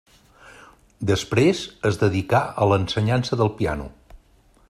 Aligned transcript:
Després 1.09 1.61
es 1.91 2.01
dedicà 2.05 2.41
a 2.65 2.69
l'ensenyança 2.73 3.39
del 3.43 3.53
piano. 3.61 3.87